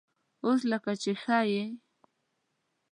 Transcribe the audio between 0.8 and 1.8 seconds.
چې ښه يې؟